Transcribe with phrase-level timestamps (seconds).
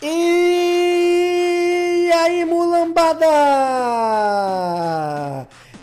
[0.00, 3.26] E aí, mulambada!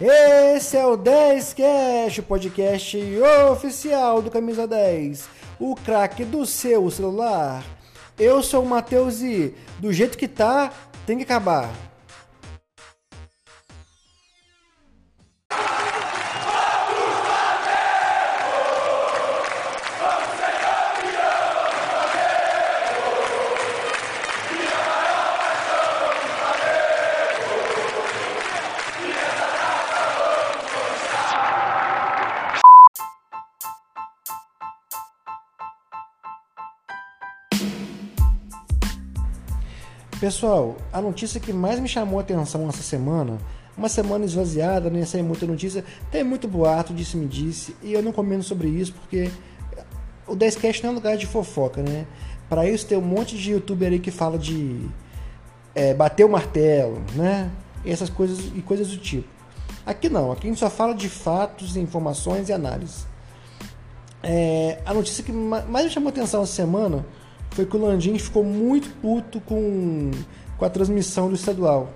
[0.02, 2.98] Esse é o 10 Cash, o podcast
[3.52, 5.28] oficial do Camisa 10,
[5.60, 7.64] o craque do seu celular.
[8.18, 10.72] Eu sou o Matheus e, do jeito que tá,
[11.06, 11.89] tem que acabar.
[40.20, 43.38] Pessoal, a notícia que mais me chamou a atenção essa semana,
[43.78, 48.12] uma semana esvaziada, nem sem muita notícia, tem muito boato, disse-me disse, e eu não
[48.12, 49.32] comento sobre isso porque
[50.28, 52.06] o 10cast não é lugar de fofoca, né?
[52.50, 54.90] Para isso tem um monte de youtuber aí que fala de
[55.74, 57.50] é, bater o martelo, né?
[57.86, 59.30] E essas coisas e coisas do tipo.
[59.86, 63.08] Aqui não, aqui a gente só fala de fatos, informações e análises.
[64.22, 67.06] É, a notícia que mais me chamou a atenção essa semana
[67.52, 70.12] foi que o Landim ficou muito puto com,
[70.58, 71.90] com a transmissão do estadual,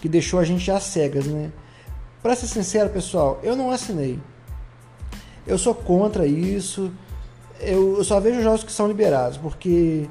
[0.00, 1.50] que deixou a gente às cegas, né?
[2.22, 4.18] Pra ser sincero, pessoal, eu não assinei.
[5.46, 6.90] Eu sou contra isso.
[7.60, 10.08] Eu, eu só vejo jogos que são liberados, porque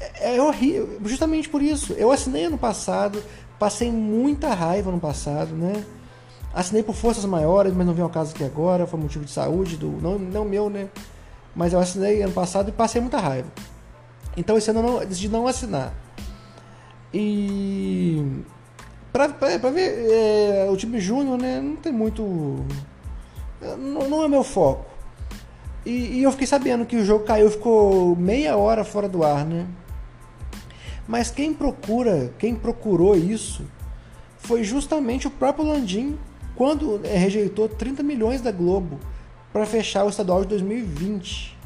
[0.00, 0.98] é, é horrível.
[1.04, 1.92] Justamente por isso.
[1.92, 3.22] Eu assinei ano passado,
[3.58, 5.84] passei muita raiva no passado, né?
[6.52, 9.76] Assinei por forças maiores, mas não vem ao caso aqui agora, foi motivo de saúde,
[9.76, 10.88] do não, não meu, né?
[11.54, 13.48] Mas eu assinei ano passado e passei muita raiva.
[14.36, 15.92] Então esse ano eu não, decidi não assinar.
[17.12, 18.42] E
[19.12, 22.22] pra, pra, pra ver é, o time júnior, né, não tem muito.
[23.78, 24.84] Não, não é meu foco.
[25.86, 29.44] E, e, eu fiquei sabendo que o jogo caiu, ficou meia hora fora do ar,
[29.44, 29.66] né?
[31.06, 33.64] Mas quem procura, quem procurou isso
[34.38, 36.18] foi justamente o próprio Landim,
[36.56, 38.98] quando é, rejeitou 30 milhões da Globo
[39.54, 41.56] para fechar o estadual de 2020.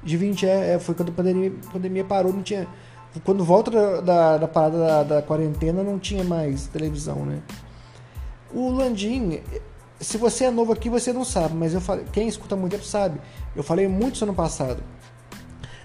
[0.00, 2.68] De 20 é, é, foi quando a pandemia, a pandemia parou, não tinha.
[3.24, 7.42] Quando volta da, da, da parada da, da, quarentena, não tinha mais televisão, né?
[8.52, 9.40] O Landim,
[9.98, 12.84] se você é novo aqui, você não sabe, mas eu falei, quem escuta muito tempo
[12.84, 13.20] sabe.
[13.56, 14.80] Eu falei muito ano passado.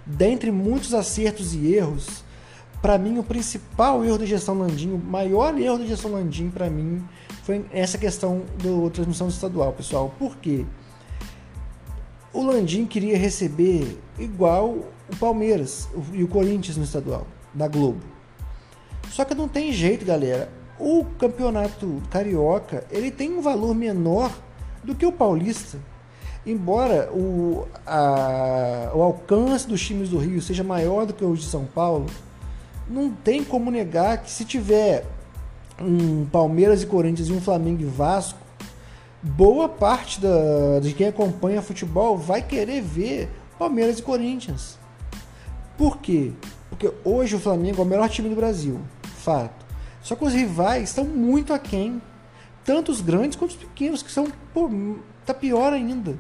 [0.06, 2.24] Dentre muitos acertos e erros,
[2.84, 6.70] para mim o principal erro da gestão Landim, o maior erro da gestão Landim para
[6.70, 7.04] mim
[7.44, 10.14] foi essa questão da transmissão estadual, pessoal.
[10.20, 10.68] Por quê?
[12.34, 14.70] O Landim queria receber igual
[15.12, 18.02] o Palmeiras e o Corinthians no estadual, da Globo.
[19.10, 20.52] Só que não tem jeito, galera.
[20.80, 24.32] O campeonato carioca ele tem um valor menor
[24.84, 25.78] do que o paulista.
[26.46, 31.44] Embora o, a, o alcance dos times do Rio seja maior do que o de
[31.44, 32.06] São Paulo,
[32.88, 35.06] não tem como negar que se tiver
[35.82, 38.40] um Palmeiras e Corinthians e um Flamengo e Vasco,
[39.22, 44.78] boa parte da, de quem acompanha futebol vai querer ver Palmeiras e Corinthians.
[45.78, 46.32] Por quê?
[46.70, 49.66] Porque hoje o Flamengo é o melhor time do Brasil, fato.
[50.02, 52.02] Só que os rivais estão muito aquém,
[52.64, 54.70] tanto os grandes quanto os pequenos, que são, pô,
[55.26, 56.18] tá pior ainda.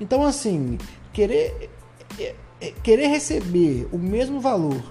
[0.00, 0.78] Então, assim,
[1.12, 1.70] querer,
[2.18, 4.82] é, é, querer receber o mesmo valor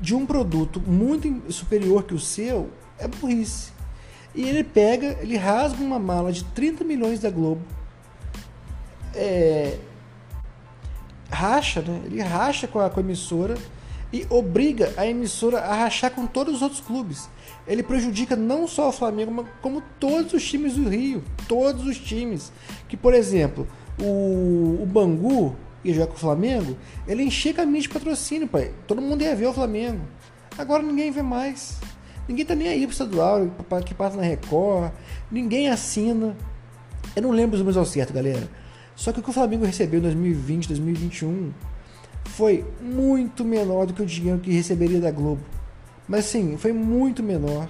[0.00, 3.72] de um produto muito superior que o seu é burrice.
[4.34, 7.62] E ele pega, ele rasga uma mala de 30 milhões da Globo.
[9.14, 9.76] É,
[11.30, 12.00] racha, né?
[12.06, 13.54] Ele racha com a, com a emissora
[14.12, 17.28] e obriga a emissora a rachar com todos os outros clubes.
[17.66, 21.22] Ele prejudica não só o Flamengo, como todos os times do Rio.
[21.48, 22.52] Todos os times.
[22.88, 23.66] Que, por exemplo,
[24.00, 26.76] o, o Bangu ia jogar com o Flamengo,
[27.08, 28.72] ele enchia caminho de patrocínio, pai.
[28.86, 30.00] Todo mundo ia ver o Flamengo.
[30.56, 31.78] Agora ninguém vê mais.
[32.28, 33.50] Ninguém tá nem aí pro estadual,
[33.84, 34.92] que passa na Record,
[35.30, 36.36] ninguém assina.
[37.16, 38.48] Eu não lembro os números ao certo, galera.
[38.94, 41.52] Só que o que o Flamengo recebeu em 2020, 2021
[42.24, 45.42] foi muito menor do que o dinheiro que receberia da Globo.
[46.06, 47.68] Mas sim, foi muito menor.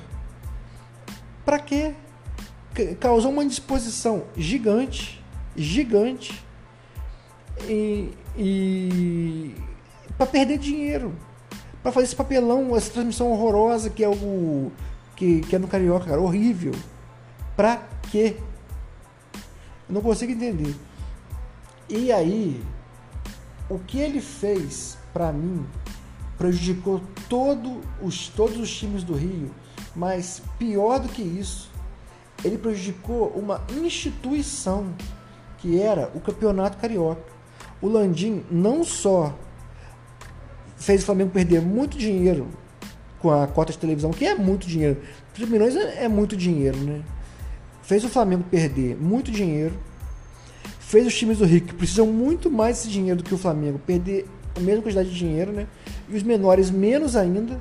[1.45, 1.95] Para quê?
[3.01, 5.23] Causou uma indisposição gigante,
[5.57, 6.43] gigante,
[7.69, 9.55] e, e
[10.17, 11.15] para perder dinheiro
[11.83, 14.71] para fazer esse papelão, essa transmissão horrorosa que é o
[15.17, 16.73] que, que é no Carioca, cara, horrível.
[17.57, 18.37] Pra quê?
[19.89, 20.75] Eu não consigo entender.
[21.89, 22.63] E aí,
[23.69, 25.67] o que ele fez para mim
[26.39, 29.51] prejudicou todo os, todos os times do Rio,
[29.95, 31.71] mas pior do que isso,
[32.45, 34.95] ele prejudicou uma instituição
[35.59, 37.23] que era o Campeonato Carioca.
[37.81, 39.35] O Landim não só
[40.83, 42.49] fez o Flamengo perder muito dinheiro
[43.21, 45.01] com a cota de televisão, que é muito dinheiro.
[45.33, 47.03] 30 milhões é, é muito dinheiro, né?
[47.83, 49.75] Fez o Flamengo perder muito dinheiro.
[50.81, 53.79] Fez os times do Rio, que precisam muito mais desse dinheiro do que o Flamengo,
[53.79, 55.69] perder a mesma quantidade de dinheiro, né?
[56.09, 57.61] E os menores menos ainda,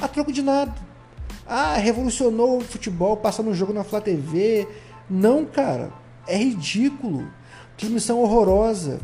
[0.00, 0.74] a troco de nada.
[1.46, 4.66] Ah, revolucionou o futebol passando um jogo na Flá TV.
[5.08, 5.92] Não, cara.
[6.26, 7.28] É ridículo.
[7.76, 9.00] Transmissão horrorosa.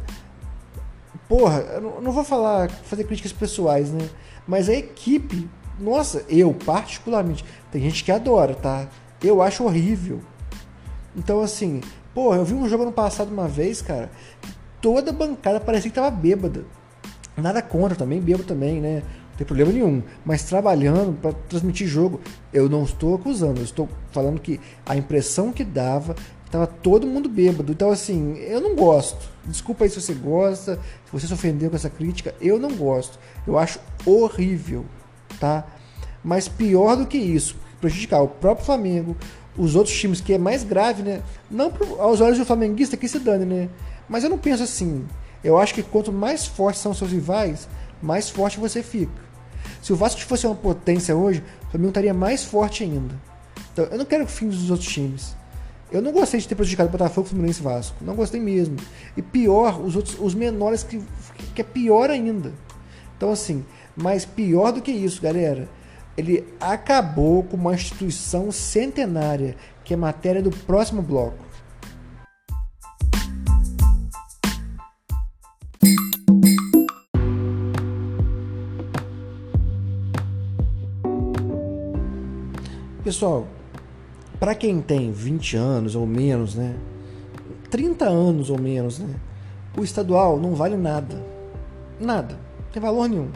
[1.30, 4.10] Porra, eu não vou falar, fazer críticas pessoais, né?
[4.48, 5.48] Mas a equipe,
[5.78, 8.88] nossa, eu particularmente, tem gente que adora, tá?
[9.22, 10.20] Eu acho horrível.
[11.14, 11.82] Então, assim,
[12.12, 14.10] porra, eu vi um jogo no passado uma vez, cara,
[14.82, 16.64] toda bancada parecia que tava bêbada.
[17.36, 19.04] Nada contra também, bebo também, né?
[19.40, 20.02] Tem problema nenhum.
[20.22, 22.20] Mas trabalhando para transmitir jogo,
[22.52, 26.14] eu não estou acusando, eu estou falando que a impressão que dava
[26.50, 27.70] Tava todo mundo bêbado.
[27.70, 29.30] Então, assim, eu não gosto.
[29.44, 32.34] Desculpa aí se você gosta, se você se ofendeu com essa crítica.
[32.40, 33.20] Eu não gosto.
[33.46, 34.84] Eu acho horrível,
[35.38, 35.64] tá?
[36.24, 39.16] Mas pior do que isso, prejudicar o próprio Flamengo,
[39.56, 41.22] os outros times, que é mais grave, né?
[41.48, 43.68] Não aos olhos do flamenguista que se dane, né?
[44.08, 45.06] Mas eu não penso assim.
[45.44, 47.68] Eu acho que quanto mais fortes são seus rivais,
[48.02, 49.29] mais forte você fica.
[49.80, 53.14] Se o Vasco fosse uma potência hoje, o Flamengo estaria mais forte ainda.
[53.72, 55.34] Então, eu não quero o fim dos outros times.
[55.90, 57.96] Eu não gostei de ter prejudicado o Botafogo, Fluminense e Vasco.
[58.00, 58.76] Não gostei mesmo.
[59.16, 61.02] E pior, os outros, os menores, que,
[61.54, 62.52] que é pior ainda.
[63.16, 63.64] Então, assim,
[63.96, 65.68] mas pior do que isso, galera.
[66.16, 71.49] Ele acabou com uma instituição centenária, que é matéria do próximo bloco.
[83.10, 83.44] Pessoal,
[84.38, 86.76] para quem tem 20 anos ou menos, né?
[87.68, 89.16] 30 anos ou menos, né?
[89.76, 91.20] O estadual não vale nada.
[91.98, 92.34] Nada.
[92.36, 93.30] Não tem valor nenhum.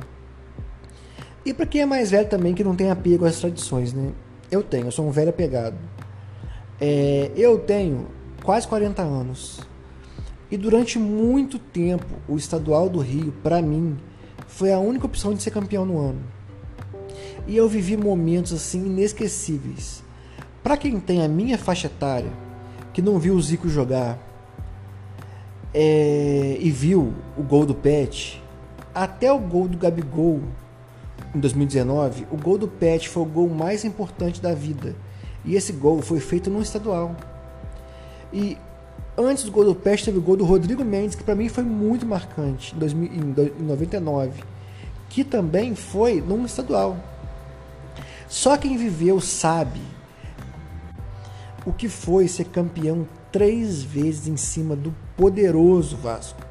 [1.45, 4.13] E para quem é mais velho também, que não tem apego às tradições, né?
[4.49, 5.77] Eu tenho, eu sou um velho apegado.
[6.81, 8.07] É, eu tenho
[8.45, 9.59] quase 40 anos.
[10.53, 13.97] E durante muito tempo, o estadual do Rio, para mim,
[14.47, 16.34] foi a única opção de ser campeão no ano.
[17.47, 20.03] E eu vivi momentos assim inesquecíveis.
[20.63, 22.31] Para quem tem a minha faixa etária,
[22.93, 24.19] que não viu o Zico jogar
[25.75, 28.43] é, e viu o gol do Pet,
[28.95, 30.41] até o gol do Gabigol
[31.35, 34.95] em 2019, o gol do Pet foi o gol mais importante da vida.
[35.45, 37.15] E esse gol foi feito no estadual.
[38.33, 38.57] E
[39.19, 41.65] antes do gol do Pet teve o gol do Rodrigo Mendes, que para mim foi
[41.65, 43.13] muito marcante, em, 2000,
[43.59, 44.43] em 99,
[45.11, 46.97] que também foi num estadual.
[48.35, 49.81] Só quem viveu sabe
[51.65, 56.43] o que foi ser campeão três vezes em cima do poderoso Vasco.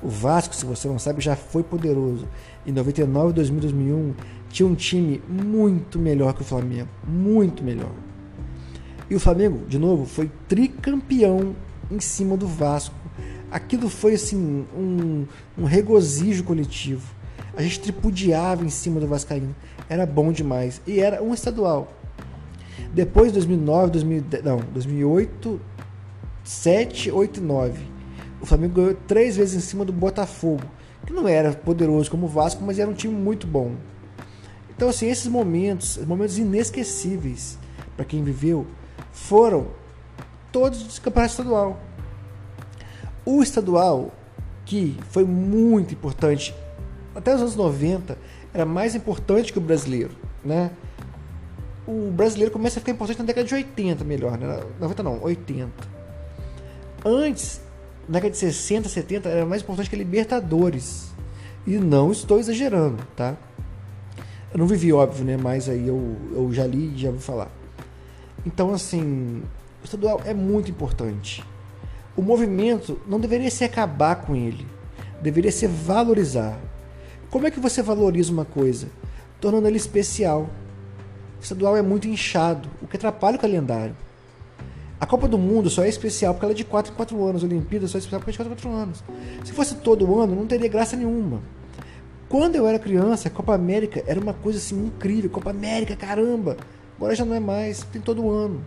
[0.00, 2.28] O Vasco, se você não sabe, já foi poderoso.
[2.64, 4.14] Em 99, 2000, 2001,
[4.48, 6.88] tinha um time muito melhor que o Flamengo.
[7.04, 7.90] Muito melhor.
[9.10, 11.56] E o Flamengo, de novo, foi tricampeão
[11.90, 12.94] em cima do Vasco.
[13.50, 15.26] Aquilo foi assim um,
[15.58, 17.12] um regozijo coletivo.
[17.56, 19.54] A gente tripudiava em cima do Vascaíno.
[19.88, 20.80] Era bom demais.
[20.86, 21.92] E era um estadual.
[22.92, 25.60] Depois, 2009, 2010, não, 2008,
[26.42, 27.86] 7, 8 e 9.
[28.40, 30.64] O Flamengo ganhou três vezes em cima do Botafogo,
[31.06, 33.72] que não era poderoso como o Vasco, mas era um time muito bom.
[34.76, 37.58] Então, assim, esses momentos, momentos inesquecíveis
[37.96, 38.66] para quem viveu,
[39.12, 39.68] foram
[40.52, 41.80] todos do campeonato estadual.
[43.24, 44.12] O estadual,
[44.66, 46.54] que foi muito importante,
[47.14, 48.18] até os anos 90,
[48.54, 50.12] era mais importante que o brasileiro,
[50.44, 50.70] né?
[51.86, 54.60] o brasileiro começa a ficar importante na década de 80, melhor, né?
[54.80, 55.70] 90 não, 80.
[57.04, 57.60] Antes,
[58.08, 61.12] na década de 60, 70, era mais importante que a Libertadores.
[61.66, 63.36] E não estou exagerando, tá?
[64.52, 65.36] Eu não vivi, óbvio, né?
[65.36, 67.50] Mas aí eu, eu já li e já vou falar.
[68.46, 69.42] Então, assim,
[69.82, 71.44] o estadual é muito importante.
[72.16, 74.66] O movimento não deveria ser acabar com ele,
[75.20, 76.56] deveria ser valorizar.
[77.34, 78.86] Como é que você valoriza uma coisa?
[79.40, 80.48] Tornando ele especial
[81.40, 83.96] estadual é muito inchado, o que atrapalha o calendário.
[85.00, 87.42] A Copa do Mundo só é especial porque ela é de 4 em 4 anos,
[87.42, 89.04] a Olimpíada só é especial porque é de 4 em 4 anos.
[89.44, 91.42] Se fosse todo ano, não teria graça nenhuma.
[92.28, 95.28] Quando eu era criança, a Copa América era uma coisa assim incrível.
[95.28, 96.56] Copa América, caramba!
[96.96, 98.64] Agora já não é mais, tem todo ano.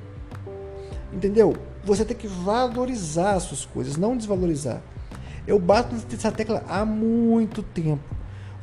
[1.13, 1.55] Entendeu?
[1.85, 4.81] Você tem que valorizar as suas coisas, não desvalorizar.
[5.47, 8.16] Eu bato nessa tecla há muito tempo.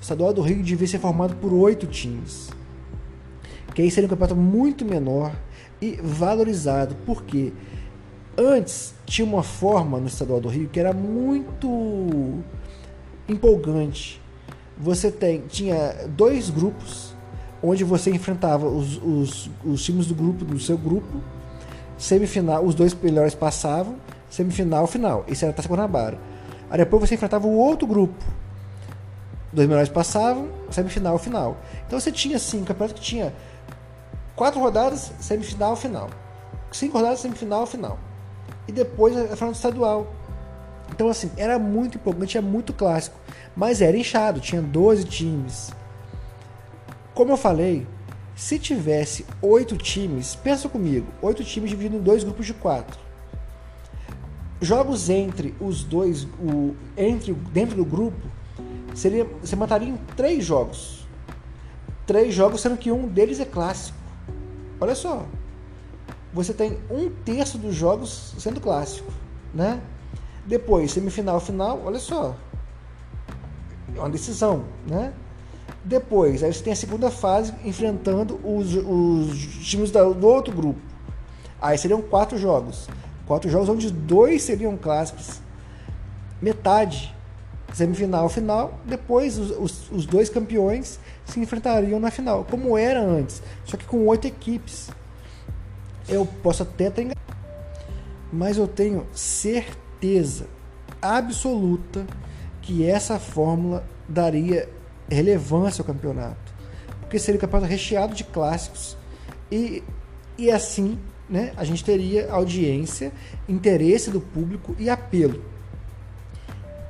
[0.05, 2.51] O estadual do Rio devia ser formado por oito times
[3.75, 5.33] que aí seria um campeonato muito menor
[5.81, 7.55] e valorizado, porque
[8.37, 12.43] antes tinha uma forma no estadual do Rio que era muito
[13.27, 14.21] empolgante.
[14.77, 17.15] você tem, tinha dois grupos
[17.63, 21.23] onde você enfrentava os, os, os times do grupo do seu grupo,
[21.97, 23.97] semifinal, os dois melhores passavam,
[24.29, 25.25] semifinal, final.
[25.27, 26.19] Isso era Taça Guanabara.
[26.69, 28.23] Aí depois você enfrentava o outro grupo.
[29.55, 31.57] Dois melhores passavam, semifinal, final.
[31.87, 33.33] Então você tinha assim, um campeonato que tinha
[34.35, 36.11] quatro rodadas, semifinal, final.
[36.73, 37.99] Cinco rodadas, semifinal, final.
[38.67, 40.13] E depois a final estadual.
[40.91, 43.17] Então, assim, era muito empolgante, era muito clássico.
[43.57, 45.71] Mas era inchado, tinha 12 times.
[47.15, 47.87] Como eu falei,
[48.35, 52.99] se tivesse oito times, pensa comigo, oito times divididos em dois grupos de quatro.
[54.61, 58.27] Jogos entre os dois, o, entre dentro do grupo,
[58.95, 61.07] seria, você mataria em três jogos.
[62.07, 63.99] Três jogos, sendo que um deles é clássico.
[64.81, 65.27] Olha só,
[66.33, 69.13] você tem um terço dos jogos sendo clássico,
[69.53, 69.81] né?
[70.47, 72.37] Depois, semifinal, final, olha só,
[73.95, 75.13] é uma decisão, né?
[75.85, 80.81] Depois, aí você tem a segunda fase enfrentando os, os times do outro grupo.
[81.61, 82.89] Aí seriam quatro jogos.
[83.27, 85.41] Quatro jogos onde dois seriam clássicos.
[86.41, 87.15] Metade,
[87.75, 88.81] semifinal, final.
[88.87, 93.43] Depois, os, os, os dois campeões se enfrentariam na final, como era antes.
[93.65, 94.91] Só que com oito equipes.
[96.09, 97.21] Eu posso até estar enganado.
[98.33, 100.47] Mas eu tenho certeza
[101.01, 102.07] absoluta
[102.63, 104.69] que essa fórmula daria
[105.09, 106.55] relevância ao campeonato.
[107.01, 108.97] Porque seria um campeonato recheado de clássicos
[109.51, 109.83] e,
[110.39, 113.13] e assim né, a gente teria audiência,
[113.49, 115.43] interesse do público e apelo.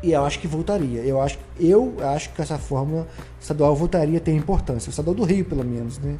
[0.04, 1.00] E eu acho que voltaria.
[1.00, 3.08] Eu acho, eu acho que essa fórmula
[3.40, 4.88] estadual voltaria a ter importância.
[4.88, 5.99] O estadual do Rio, pelo menos.
[5.99, 6.18] Né?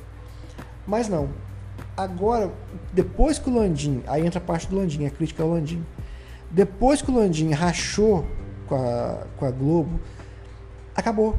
[0.87, 1.29] Mas não.
[1.95, 2.50] Agora,
[2.95, 5.85] depois que o Landim, aí entra a parte do Landim, a crítica ao Landim.
[6.50, 8.25] Depois que o Landim rachou
[8.67, 10.00] com a, com a Globo,
[10.97, 11.37] acabou.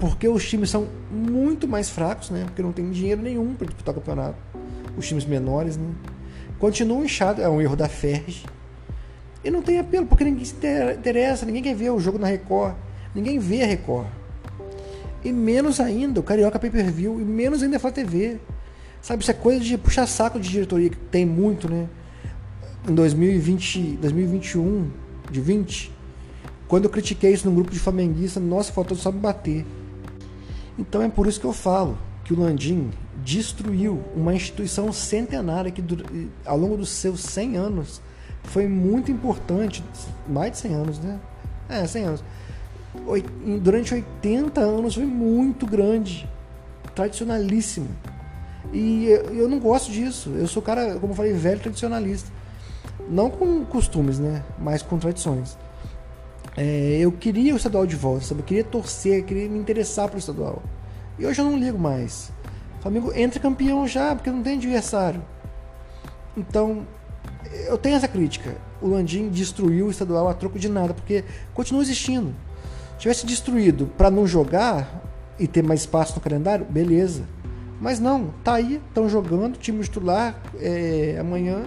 [0.00, 2.42] Porque os times são muito mais fracos, né?
[2.44, 4.36] Porque não tem dinheiro nenhum para disputar o campeonato.
[4.96, 5.94] Os times menores, né?
[6.58, 8.42] Continuam inchados, é um erro da Ferg.
[9.42, 10.54] E não tem apelo, porque ninguém se
[10.96, 12.74] interessa, ninguém quer ver o jogo na Record.
[13.14, 14.06] Ninguém vê a Record.
[15.24, 18.38] E menos ainda o Carioca Pay Per View, e menos ainda a Flá TV.
[19.00, 21.88] Sabe, isso é coisa de puxar saco de diretoria, que tem muito, né?
[22.88, 24.90] Em 2020, 2021,
[25.30, 25.92] de 20,
[26.68, 29.66] quando eu critiquei isso no grupo de flamenguistas, nossa, faltou só me bater.
[30.78, 32.90] Então é por isso que eu falo que o Landim
[33.24, 35.82] destruiu uma instituição centenária que
[36.44, 38.00] ao longo dos seus 100 anos
[38.44, 39.84] foi muito importante,
[40.28, 41.18] mais de 100 anos, né?
[41.68, 42.24] É, 100 anos.
[43.62, 46.28] Durante 80 anos foi muito grande,
[46.94, 47.88] tradicionalíssimo.
[48.72, 50.30] E eu não gosto disso.
[50.30, 52.30] Eu sou cara, como eu falei, velho tradicionalista.
[53.08, 54.42] Não com costumes, né?
[54.58, 55.56] Mas com tradições.
[56.56, 58.40] É, eu queria o estadual de volta, sabe?
[58.40, 60.62] Eu queria torcer, eu queria me interessar pro estadual.
[61.18, 62.32] E hoje eu não ligo mais.
[62.80, 65.22] Flamengo entra campeão já, porque não tem adversário.
[66.36, 66.86] Então,
[67.66, 68.56] eu tenho essa crítica.
[68.80, 72.34] O Landim destruiu o estadual a troco de nada, porque continua existindo.
[72.92, 75.02] Se tivesse destruído para não jogar
[75.38, 77.24] e ter mais espaço no calendário, beleza.
[77.80, 81.64] Mas não, tá aí, estão jogando, time titular é, amanhã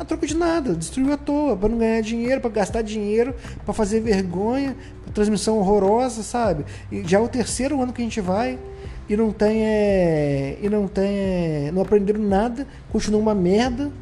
[0.00, 3.34] a troco de nada, destruiu à toa, para não ganhar dinheiro, para gastar dinheiro,
[3.66, 4.74] para fazer vergonha,
[5.12, 6.64] transmissão horrorosa, sabe?
[6.90, 8.58] E já é o terceiro ano que a gente vai
[9.06, 13.92] e não tem é, e não tem é, não aprenderam nada, continua uma merda,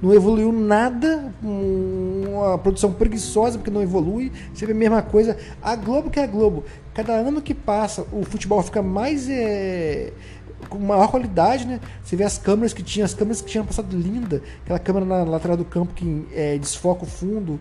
[0.00, 5.36] não evoluiu nada, uma produção preguiçosa porque não evolui, sempre a mesma coisa.
[5.60, 6.64] A Globo que é a Globo,
[6.94, 10.12] cada ano que passa o futebol fica mais é,
[10.68, 11.80] com maior qualidade, né?
[12.02, 15.24] Você vê as câmeras que tinha, as câmeras que tinham passado linda, aquela câmera na
[15.24, 17.60] lateral do campo que é, desfoca o fundo.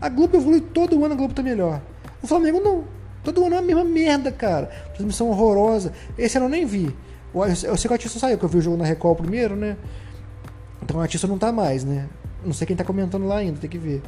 [0.00, 1.80] A Globo evolui todo ano, a Globo tá melhor.
[2.22, 2.84] O Flamengo não.
[3.22, 4.66] Todo ano é a mesma merda, cara.
[4.94, 5.92] Transmissão horrorosa.
[6.16, 6.94] Esse ano eu nem vi.
[7.62, 9.76] Eu sei que o saiu, que eu vi o jogo na Record primeiro, né?
[10.90, 12.08] Então o artista não tá mais, né?
[12.44, 14.02] Não sei quem tá comentando lá ainda, tem que ver.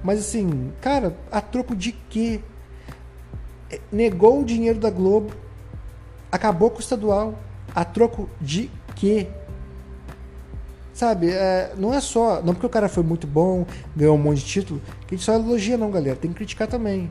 [0.00, 2.40] Mas assim, cara, a troco de quê?
[3.68, 5.34] É, negou o dinheiro da Globo,
[6.30, 7.34] acabou com o estadual,
[7.74, 9.26] a troco de quê?
[10.92, 12.40] Sabe, é, não é só.
[12.40, 13.66] Não porque o cara foi muito bom,
[13.96, 16.14] ganhou um monte de título, que a gente só elogia, não, galera.
[16.14, 17.10] Tem que criticar também.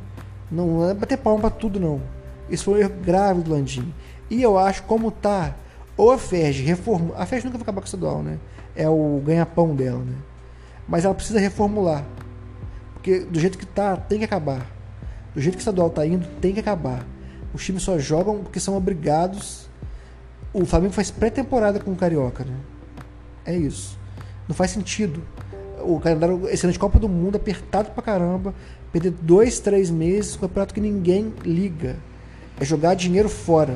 [0.49, 2.01] Não é bater palma pra tudo, não.
[2.49, 3.93] Isso foi um erro grave do Landim.
[4.29, 5.53] E eu acho como tá.
[5.95, 7.17] Ou a FERJ reformula.
[7.17, 8.39] A FERJ nunca vai acabar com o estadual, né?
[8.75, 10.15] É o ganha-pão dela, né?
[10.87, 12.03] Mas ela precisa reformular.
[12.93, 14.65] Porque do jeito que tá, tem que acabar.
[15.33, 17.05] Do jeito que o estadual tá indo, tem que acabar.
[17.53, 19.63] Os times só jogam porque são obrigados
[20.53, 22.55] o Flamengo faz pré-temporada com o Carioca, né?
[23.43, 23.97] É isso.
[24.47, 25.23] Não faz sentido.
[25.81, 28.53] O calendário excelente Copa do Mundo apertado pra caramba,
[28.91, 31.95] Perder dois, três meses um campeonato que ninguém liga.
[32.59, 33.75] É jogar dinheiro fora.